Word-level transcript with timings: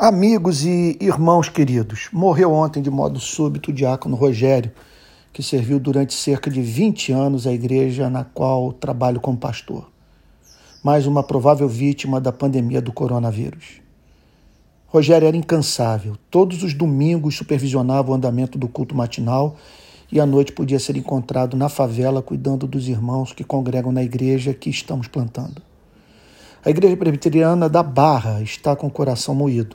Amigos 0.00 0.64
e 0.64 0.96
irmãos 1.00 1.48
queridos, 1.48 2.08
morreu 2.12 2.52
ontem 2.52 2.80
de 2.80 2.88
modo 2.88 3.18
súbito 3.18 3.72
o 3.72 3.74
diácono 3.74 4.14
Rogério, 4.14 4.70
que 5.32 5.42
serviu 5.42 5.80
durante 5.80 6.14
cerca 6.14 6.48
de 6.48 6.62
20 6.62 7.10
anos 7.10 7.48
a 7.48 7.52
igreja 7.52 8.08
na 8.08 8.22
qual 8.22 8.72
trabalho 8.72 9.18
como 9.18 9.36
pastor. 9.36 9.90
Mais 10.84 11.04
uma 11.04 11.24
provável 11.24 11.68
vítima 11.68 12.20
da 12.20 12.30
pandemia 12.30 12.80
do 12.80 12.92
coronavírus. 12.92 13.80
Rogério 14.86 15.26
era 15.26 15.36
incansável. 15.36 16.16
Todos 16.30 16.62
os 16.62 16.72
domingos 16.72 17.36
supervisionava 17.36 18.12
o 18.12 18.14
andamento 18.14 18.56
do 18.56 18.68
culto 18.68 18.94
matinal 18.94 19.56
e 20.12 20.20
à 20.20 20.24
noite 20.24 20.52
podia 20.52 20.78
ser 20.78 20.96
encontrado 20.96 21.56
na 21.56 21.68
favela 21.68 22.22
cuidando 22.22 22.68
dos 22.68 22.86
irmãos 22.86 23.32
que 23.32 23.42
congregam 23.42 23.90
na 23.90 24.04
igreja 24.04 24.54
que 24.54 24.70
estamos 24.70 25.08
plantando. 25.08 25.60
A 26.64 26.70
igreja 26.70 26.96
presbiteriana 26.96 27.68
da 27.68 27.82
Barra 27.82 28.40
está 28.42 28.76
com 28.76 28.86
o 28.86 28.90
coração 28.92 29.34
moído. 29.34 29.74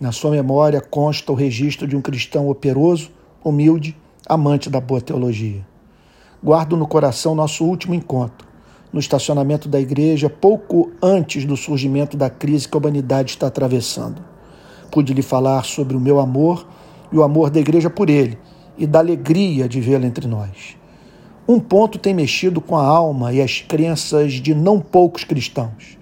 Na 0.00 0.12
sua 0.12 0.30
memória 0.30 0.80
consta 0.80 1.30
o 1.30 1.34
registro 1.34 1.86
de 1.86 1.94
um 1.94 2.00
cristão 2.00 2.48
operoso, 2.48 3.10
humilde, 3.44 3.94
amante 4.26 4.70
da 4.70 4.80
boa 4.80 4.98
teologia. 4.98 5.60
Guardo 6.42 6.74
no 6.74 6.86
coração 6.86 7.34
nosso 7.34 7.66
último 7.66 7.94
encontro, 7.94 8.48
no 8.90 8.98
estacionamento 8.98 9.68
da 9.68 9.78
igreja, 9.78 10.30
pouco 10.30 10.90
antes 11.02 11.44
do 11.44 11.54
surgimento 11.54 12.16
da 12.16 12.30
crise 12.30 12.66
que 12.66 12.74
a 12.74 12.80
humanidade 12.80 13.32
está 13.32 13.48
atravessando. 13.48 14.24
Pude 14.90 15.12
lhe 15.12 15.20
falar 15.20 15.66
sobre 15.66 15.94
o 15.94 16.00
meu 16.00 16.18
amor 16.18 16.66
e 17.12 17.18
o 17.18 17.22
amor 17.22 17.50
da 17.50 17.60
igreja 17.60 17.90
por 17.90 18.08
ele 18.08 18.38
e 18.78 18.86
da 18.86 19.00
alegria 19.00 19.68
de 19.68 19.82
vê-lo 19.82 20.06
entre 20.06 20.26
nós. 20.26 20.78
Um 21.46 21.60
ponto 21.60 21.98
tem 21.98 22.14
mexido 22.14 22.62
com 22.62 22.74
a 22.74 22.86
alma 22.86 23.34
e 23.34 23.42
as 23.42 23.60
crenças 23.60 24.32
de 24.32 24.54
não 24.54 24.80
poucos 24.80 25.24
cristãos. 25.24 25.99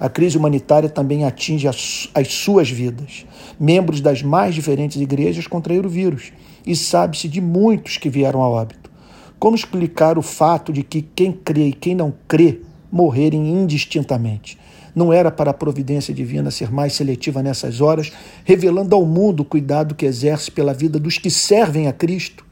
A 0.00 0.08
crise 0.08 0.38
humanitária 0.38 0.88
também 0.88 1.26
atinge 1.26 1.68
as, 1.68 2.08
as 2.14 2.32
suas 2.32 2.70
vidas. 2.70 3.26
Membros 3.60 4.00
das 4.00 4.22
mais 4.22 4.54
diferentes 4.54 4.98
igrejas 4.98 5.46
contraíram 5.46 5.90
o 5.90 5.92
vírus 5.92 6.32
e 6.66 6.74
sabe-se 6.74 7.28
de 7.28 7.38
muitos 7.38 7.98
que 7.98 8.08
vieram 8.08 8.40
a 8.40 8.48
óbito. 8.48 8.90
Como 9.38 9.54
explicar 9.54 10.16
o 10.16 10.22
fato 10.22 10.72
de 10.72 10.82
que 10.82 11.02
quem 11.02 11.30
crê 11.30 11.66
e 11.66 11.72
quem 11.74 11.94
não 11.94 12.14
crê 12.26 12.60
morrerem 12.90 13.46
indistintamente? 13.46 14.58
Não 14.94 15.12
era 15.12 15.30
para 15.30 15.50
a 15.50 15.54
providência 15.54 16.14
divina 16.14 16.50
ser 16.50 16.72
mais 16.72 16.94
seletiva 16.94 17.42
nessas 17.42 17.82
horas, 17.82 18.10
revelando 18.42 18.96
ao 18.96 19.04
mundo 19.04 19.40
o 19.40 19.44
cuidado 19.44 19.94
que 19.94 20.06
exerce 20.06 20.50
pela 20.50 20.72
vida 20.72 20.98
dos 20.98 21.18
que 21.18 21.30
servem 21.30 21.88
a 21.88 21.92
Cristo? 21.92 22.42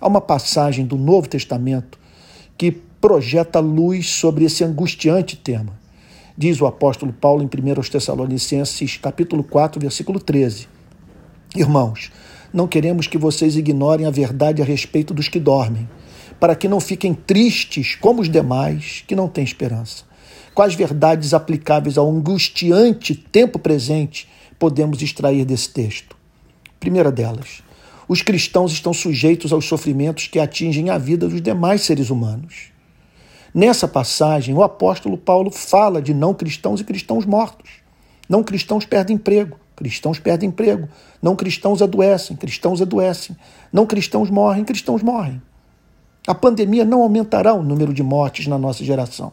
Há 0.00 0.06
uma 0.06 0.20
passagem 0.20 0.86
do 0.86 0.96
Novo 0.96 1.28
Testamento 1.28 1.98
que 2.56 2.70
projeta 2.70 3.58
luz 3.58 4.08
sobre 4.10 4.44
esse 4.44 4.62
angustiante 4.62 5.36
tema. 5.36 5.83
Diz 6.36 6.60
o 6.60 6.66
apóstolo 6.66 7.12
Paulo 7.12 7.44
em 7.44 7.46
1 7.46 7.82
Tessalonicenses, 7.82 8.96
capítulo 8.96 9.44
4, 9.44 9.80
versículo 9.80 10.18
13. 10.18 10.66
Irmãos, 11.54 12.10
não 12.52 12.66
queremos 12.66 13.06
que 13.06 13.16
vocês 13.16 13.54
ignorem 13.54 14.04
a 14.04 14.10
verdade 14.10 14.60
a 14.60 14.64
respeito 14.64 15.14
dos 15.14 15.28
que 15.28 15.38
dormem, 15.38 15.88
para 16.40 16.56
que 16.56 16.66
não 16.66 16.80
fiquem 16.80 17.14
tristes 17.14 17.94
como 17.94 18.20
os 18.20 18.28
demais 18.28 19.04
que 19.06 19.14
não 19.14 19.28
têm 19.28 19.44
esperança. 19.44 20.02
Quais 20.52 20.74
verdades 20.74 21.32
aplicáveis 21.32 21.96
ao 21.96 22.10
angustiante 22.10 23.14
tempo 23.14 23.56
presente 23.56 24.28
podemos 24.58 25.00
extrair 25.02 25.44
desse 25.44 25.68
texto? 25.68 26.16
Primeira 26.80 27.12
delas, 27.12 27.62
os 28.08 28.22
cristãos 28.22 28.72
estão 28.72 28.92
sujeitos 28.92 29.52
aos 29.52 29.66
sofrimentos 29.66 30.26
que 30.26 30.40
atingem 30.40 30.90
a 30.90 30.98
vida 30.98 31.28
dos 31.28 31.40
demais 31.40 31.82
seres 31.82 32.10
humanos. 32.10 32.73
Nessa 33.54 33.86
passagem, 33.86 34.52
o 34.52 34.64
apóstolo 34.64 35.16
Paulo 35.16 35.48
fala 35.48 36.02
de 36.02 36.12
não 36.12 36.34
cristãos 36.34 36.80
e 36.80 36.84
cristãos 36.84 37.24
mortos. 37.24 37.70
Não 38.28 38.42
cristãos 38.42 38.84
perdem 38.84 39.14
emprego, 39.14 39.56
cristãos 39.76 40.18
perdem 40.18 40.48
emprego. 40.48 40.88
Não 41.22 41.36
cristãos 41.36 41.80
adoecem, 41.80 42.36
cristãos 42.36 42.82
adoecem. 42.82 43.36
Não 43.72 43.86
cristãos 43.86 44.28
morrem, 44.28 44.64
cristãos 44.64 45.04
morrem. 45.04 45.40
A 46.26 46.34
pandemia 46.34 46.84
não 46.84 47.02
aumentará 47.02 47.54
o 47.54 47.62
número 47.62 47.94
de 47.94 48.02
mortes 48.02 48.48
na 48.48 48.58
nossa 48.58 48.82
geração. 48.82 49.32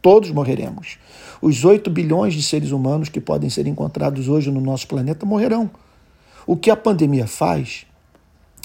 Todos 0.00 0.30
morreremos. 0.30 0.98
Os 1.42 1.64
8 1.64 1.90
bilhões 1.90 2.34
de 2.34 2.44
seres 2.44 2.70
humanos 2.70 3.08
que 3.08 3.20
podem 3.20 3.50
ser 3.50 3.66
encontrados 3.66 4.28
hoje 4.28 4.48
no 4.48 4.60
nosso 4.60 4.86
planeta 4.86 5.26
morrerão. 5.26 5.68
O 6.46 6.56
que 6.56 6.70
a 6.70 6.76
pandemia 6.76 7.26
faz 7.26 7.84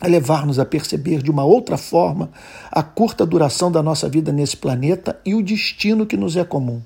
a 0.01 0.07
levar-nos 0.07 0.57
a 0.57 0.65
perceber 0.65 1.21
de 1.21 1.29
uma 1.29 1.45
outra 1.45 1.77
forma 1.77 2.31
a 2.71 2.81
curta 2.81 3.23
duração 3.23 3.71
da 3.71 3.83
nossa 3.83 4.09
vida 4.09 4.31
nesse 4.31 4.57
planeta 4.57 5.21
e 5.23 5.35
o 5.35 5.43
destino 5.43 6.07
que 6.07 6.17
nos 6.17 6.35
é 6.35 6.43
comum. 6.43 6.81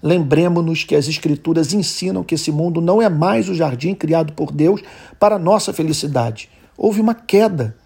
Lembremos-nos 0.00 0.84
que 0.84 0.94
as 0.94 1.08
Escrituras 1.08 1.72
ensinam 1.74 2.22
que 2.22 2.36
esse 2.36 2.52
mundo 2.52 2.80
não 2.80 3.02
é 3.02 3.08
mais 3.08 3.48
o 3.48 3.54
jardim 3.54 3.92
criado 3.94 4.32
por 4.34 4.52
Deus 4.52 4.82
para 5.18 5.38
nossa 5.38 5.72
felicidade. 5.72 6.48
Houve 6.78 7.00
uma 7.00 7.14
queda. 7.14 7.76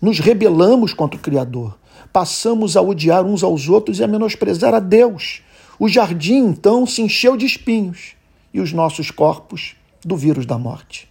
Nos 0.00 0.18
rebelamos 0.18 0.94
contra 0.94 1.18
o 1.18 1.22
Criador. 1.22 1.76
Passamos 2.12 2.76
a 2.76 2.80
odiar 2.80 3.24
uns 3.24 3.42
aos 3.42 3.68
outros 3.68 3.98
e 3.98 4.04
a 4.04 4.08
menosprezar 4.08 4.72
a 4.72 4.80
Deus. 4.80 5.42
O 5.78 5.88
jardim, 5.88 6.46
então, 6.46 6.86
se 6.86 7.02
encheu 7.02 7.36
de 7.36 7.44
espinhos 7.44 8.14
e 8.54 8.60
os 8.60 8.72
nossos 8.72 9.10
corpos 9.10 9.74
do 10.02 10.16
vírus 10.16 10.46
da 10.46 10.56
morte. 10.56 11.08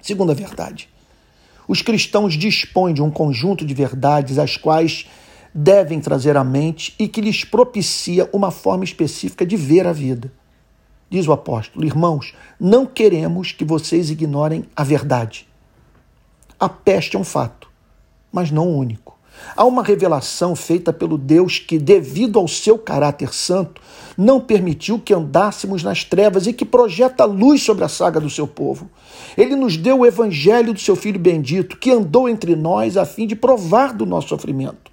Segunda 0.00 0.34
verdade 0.34 0.91
os 1.72 1.80
cristãos 1.80 2.34
dispõem 2.34 2.92
de 2.92 3.02
um 3.02 3.10
conjunto 3.10 3.64
de 3.64 3.72
verdades 3.72 4.38
às 4.38 4.58
quais 4.58 5.08
devem 5.54 6.00
trazer 6.00 6.36
à 6.36 6.44
mente 6.44 6.94
e 6.98 7.08
que 7.08 7.22
lhes 7.22 7.44
propicia 7.44 8.28
uma 8.30 8.50
forma 8.50 8.84
específica 8.84 9.46
de 9.46 9.56
ver 9.56 9.86
a 9.86 9.92
vida. 9.92 10.30
Diz 11.08 11.26
o 11.26 11.32
apóstolo: 11.32 11.86
Irmãos, 11.86 12.34
não 12.60 12.84
queremos 12.84 13.52
que 13.52 13.64
vocês 13.64 14.10
ignorem 14.10 14.66
a 14.76 14.84
verdade. 14.84 15.48
A 16.60 16.68
peste 16.68 17.16
é 17.16 17.18
um 17.18 17.24
fato, 17.24 17.70
mas 18.30 18.50
não 18.50 18.68
o 18.68 18.76
único. 18.76 19.18
Há 19.56 19.64
uma 19.64 19.82
revelação 19.82 20.56
feita 20.56 20.92
pelo 20.92 21.18
Deus 21.18 21.58
que, 21.58 21.78
devido 21.78 22.38
ao 22.38 22.48
seu 22.48 22.78
caráter 22.78 23.32
santo, 23.32 23.80
não 24.16 24.40
permitiu 24.40 24.98
que 24.98 25.14
andássemos 25.14 25.82
nas 25.82 26.04
trevas 26.04 26.46
e 26.46 26.52
que 26.52 26.64
projeta 26.64 27.24
luz 27.24 27.62
sobre 27.62 27.84
a 27.84 27.88
saga 27.88 28.20
do 28.20 28.30
seu 28.30 28.46
povo. 28.46 28.90
Ele 29.36 29.56
nos 29.56 29.76
deu 29.76 30.00
o 30.00 30.06
evangelho 30.06 30.72
do 30.72 30.80
seu 30.80 30.96
Filho 30.96 31.18
bendito, 31.18 31.76
que 31.76 31.90
andou 31.90 32.28
entre 32.28 32.56
nós 32.56 32.96
a 32.96 33.04
fim 33.04 33.26
de 33.26 33.36
provar 33.36 33.92
do 33.92 34.06
nosso 34.06 34.28
sofrimento. 34.28 34.90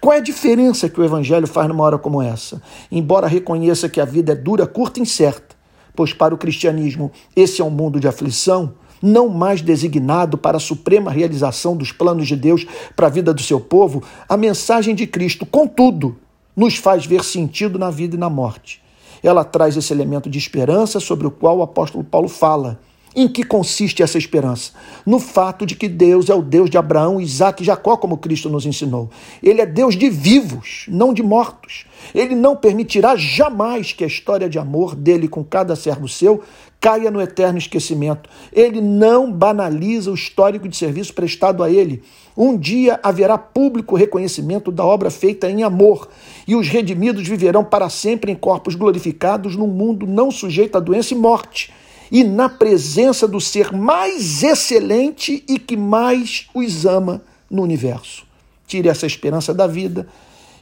Qual 0.00 0.12
é 0.12 0.18
a 0.18 0.22
diferença 0.22 0.88
que 0.88 1.00
o 1.00 1.04
evangelho 1.04 1.46
faz 1.46 1.68
numa 1.68 1.84
hora 1.84 1.98
como 1.98 2.20
essa? 2.20 2.62
Embora 2.90 3.26
reconheça 3.26 3.88
que 3.88 4.00
a 4.00 4.04
vida 4.04 4.32
é 4.32 4.36
dura, 4.36 4.66
curta 4.66 4.98
e 4.98 5.02
incerta, 5.02 5.56
pois 5.94 6.12
para 6.12 6.34
o 6.34 6.38
cristianismo 6.38 7.10
esse 7.34 7.60
é 7.60 7.64
um 7.64 7.70
mundo 7.70 7.98
de 7.98 8.06
aflição, 8.06 8.74
não 9.02 9.28
mais 9.28 9.62
designado 9.62 10.36
para 10.38 10.56
a 10.56 10.60
suprema 10.60 11.10
realização 11.10 11.76
dos 11.76 11.92
planos 11.92 12.26
de 12.26 12.36
Deus 12.36 12.66
para 12.96 13.06
a 13.06 13.10
vida 13.10 13.32
do 13.32 13.42
seu 13.42 13.60
povo, 13.60 14.02
a 14.28 14.36
mensagem 14.36 14.94
de 14.94 15.06
Cristo, 15.06 15.46
contudo, 15.46 16.16
nos 16.56 16.76
faz 16.76 17.06
ver 17.06 17.22
sentido 17.22 17.78
na 17.78 17.90
vida 17.90 18.16
e 18.16 18.18
na 18.18 18.28
morte. 18.28 18.82
Ela 19.22 19.44
traz 19.44 19.76
esse 19.76 19.92
elemento 19.92 20.28
de 20.28 20.38
esperança 20.38 21.00
sobre 21.00 21.26
o 21.26 21.30
qual 21.30 21.58
o 21.58 21.62
apóstolo 21.62 22.04
Paulo 22.04 22.28
fala. 22.28 22.80
Em 23.20 23.26
que 23.26 23.42
consiste 23.42 24.00
essa 24.00 24.16
esperança? 24.16 24.70
No 25.04 25.18
fato 25.18 25.66
de 25.66 25.74
que 25.74 25.88
Deus 25.88 26.30
é 26.30 26.34
o 26.36 26.40
Deus 26.40 26.70
de 26.70 26.78
Abraão, 26.78 27.20
Isaac 27.20 27.60
e 27.60 27.66
Jacó, 27.66 27.96
como 27.96 28.16
Cristo 28.16 28.48
nos 28.48 28.64
ensinou. 28.64 29.10
Ele 29.42 29.60
é 29.60 29.66
Deus 29.66 29.96
de 29.96 30.08
vivos, 30.08 30.84
não 30.86 31.12
de 31.12 31.20
mortos. 31.20 31.84
Ele 32.14 32.36
não 32.36 32.54
permitirá 32.54 33.16
jamais 33.16 33.92
que 33.92 34.04
a 34.04 34.06
história 34.06 34.48
de 34.48 34.56
amor 34.56 34.94
dele 34.94 35.26
com 35.26 35.42
cada 35.42 35.74
servo 35.74 36.06
seu 36.06 36.44
caia 36.80 37.10
no 37.10 37.20
eterno 37.20 37.58
esquecimento. 37.58 38.30
Ele 38.52 38.80
não 38.80 39.32
banaliza 39.32 40.12
o 40.12 40.14
histórico 40.14 40.68
de 40.68 40.76
serviço 40.76 41.12
prestado 41.12 41.64
a 41.64 41.68
ele. 41.68 42.04
Um 42.36 42.56
dia 42.56 43.00
haverá 43.02 43.36
público 43.36 43.96
reconhecimento 43.96 44.70
da 44.70 44.84
obra 44.84 45.10
feita 45.10 45.50
em 45.50 45.64
amor, 45.64 46.08
e 46.46 46.54
os 46.54 46.68
redimidos 46.68 47.26
viverão 47.26 47.64
para 47.64 47.88
sempre 47.88 48.30
em 48.30 48.36
corpos 48.36 48.76
glorificados 48.76 49.56
num 49.56 49.66
mundo 49.66 50.06
não 50.06 50.30
sujeito 50.30 50.78
a 50.78 50.80
doença 50.80 51.14
e 51.14 51.16
morte, 51.16 51.72
e 52.10 52.24
na 52.24 52.48
presença 52.48 53.28
do 53.28 53.40
ser 53.40 53.72
mais 53.72 54.42
excelente 54.42 55.44
e 55.48 55.58
que 55.58 55.76
mais 55.76 56.46
os 56.54 56.86
ama 56.86 57.22
no 57.50 57.62
universo. 57.62 58.26
Tire 58.66 58.88
essa 58.88 59.06
esperança 59.06 59.54
da 59.54 59.66
vida 59.66 60.06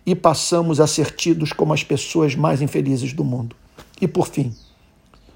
e 0.04 0.14
passamos 0.14 0.80
a 0.80 0.86
ser 0.86 1.10
tidos 1.10 1.52
como 1.52 1.72
as 1.72 1.82
pessoas 1.82 2.34
mais 2.34 2.62
infelizes 2.62 3.12
do 3.12 3.24
mundo. 3.24 3.56
E 4.00 4.06
por 4.06 4.28
fim, 4.28 4.54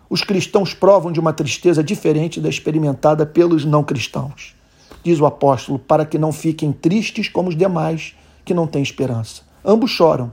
os 0.08 0.22
cristãos 0.22 0.74
provam 0.74 1.12
de 1.12 1.20
uma 1.20 1.32
tristeza 1.32 1.82
diferente 1.82 2.40
da 2.40 2.48
experimentada 2.48 3.24
pelos 3.24 3.64
não 3.64 3.82
cristãos. 3.82 4.54
Diz 5.02 5.18
o 5.18 5.26
apóstolo, 5.26 5.78
para 5.78 6.04
que 6.04 6.18
não 6.18 6.32
fiquem 6.32 6.72
tristes 6.72 7.28
como 7.28 7.48
os 7.48 7.56
demais 7.56 8.14
que 8.44 8.52
não 8.52 8.66
têm 8.66 8.82
esperança. 8.82 9.42
Ambos 9.64 9.90
choram, 9.90 10.32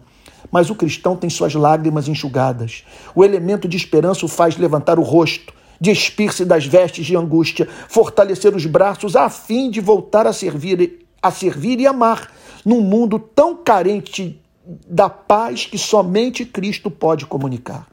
mas 0.51 0.69
o 0.69 0.75
cristão 0.75 1.15
tem 1.15 1.29
suas 1.29 1.53
lágrimas 1.53 2.07
enxugadas. 2.07 2.83
O 3.15 3.23
elemento 3.23 3.67
de 3.67 3.77
esperança 3.77 4.25
o 4.25 4.29
faz 4.29 4.57
levantar 4.57 4.99
o 4.99 5.03
rosto, 5.03 5.53
despir-se 5.79 6.45
das 6.45 6.65
vestes 6.65 7.05
de 7.05 7.15
angústia, 7.15 7.67
fortalecer 7.87 8.55
os 8.55 8.65
braços 8.65 9.15
a 9.15 9.29
fim 9.29 9.69
de 9.69 9.79
voltar 9.79 10.27
a 10.27 10.33
servir, 10.33 11.05
a 11.21 11.31
servir 11.31 11.79
e 11.79 11.87
amar 11.87 12.31
num 12.65 12.81
mundo 12.81 13.19
tão 13.19 13.55
carente 13.55 14.41
da 14.87 15.09
paz 15.09 15.65
que 15.65 15.77
somente 15.77 16.45
Cristo 16.45 16.91
pode 16.91 17.25
comunicar. 17.25 17.87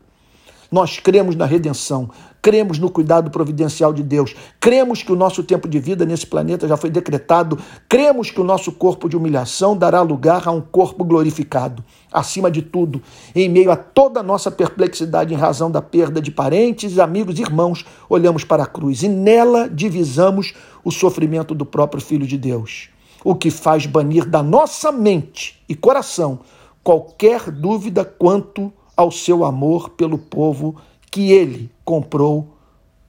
Nós 0.70 0.98
cremos 0.98 1.36
na 1.36 1.46
redenção, 1.46 2.10
cremos 2.44 2.78
no 2.78 2.90
cuidado 2.90 3.30
providencial 3.30 3.90
de 3.90 4.02
Deus, 4.02 4.36
cremos 4.60 5.02
que 5.02 5.10
o 5.10 5.16
nosso 5.16 5.42
tempo 5.42 5.66
de 5.66 5.78
vida 5.78 6.04
nesse 6.04 6.26
planeta 6.26 6.68
já 6.68 6.76
foi 6.76 6.90
decretado, 6.90 7.58
cremos 7.88 8.30
que 8.30 8.38
o 8.38 8.44
nosso 8.44 8.70
corpo 8.70 9.08
de 9.08 9.16
humilhação 9.16 9.74
dará 9.74 10.02
lugar 10.02 10.46
a 10.46 10.50
um 10.50 10.60
corpo 10.60 11.06
glorificado. 11.06 11.82
Acima 12.12 12.50
de 12.50 12.60
tudo, 12.60 13.00
em 13.34 13.48
meio 13.48 13.70
a 13.70 13.76
toda 13.76 14.20
a 14.20 14.22
nossa 14.22 14.50
perplexidade 14.50 15.32
em 15.32 15.38
razão 15.38 15.70
da 15.70 15.80
perda 15.80 16.20
de 16.20 16.30
parentes, 16.30 16.98
amigos, 16.98 17.38
irmãos, 17.38 17.82
olhamos 18.10 18.44
para 18.44 18.64
a 18.64 18.66
cruz 18.66 19.02
e 19.02 19.08
nela 19.08 19.66
divisamos 19.66 20.52
o 20.84 20.90
sofrimento 20.90 21.54
do 21.54 21.64
próprio 21.64 22.02
Filho 22.02 22.26
de 22.26 22.36
Deus, 22.36 22.90
o 23.24 23.34
que 23.34 23.50
faz 23.50 23.86
banir 23.86 24.26
da 24.26 24.42
nossa 24.42 24.92
mente 24.92 25.64
e 25.66 25.74
coração 25.74 26.40
qualquer 26.82 27.50
dúvida 27.50 28.04
quanto 28.04 28.70
ao 28.94 29.10
seu 29.10 29.46
amor 29.46 29.88
pelo 29.88 30.18
povo 30.18 30.76
que 31.10 31.32
ele 31.32 31.72
comprou 31.84 32.56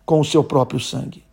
com 0.05 0.19
o 0.19 0.25
seu 0.25 0.43
próprio 0.43 0.79
sangue. 0.79 1.23